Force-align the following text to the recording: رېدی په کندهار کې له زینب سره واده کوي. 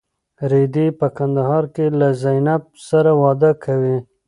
رېدی 0.51 0.87
په 0.99 1.07
کندهار 1.17 1.63
کې 1.75 1.85
له 1.99 2.07
زینب 2.21 2.63
سره 2.87 3.11
واده 3.21 3.51
کوي. 3.63 3.97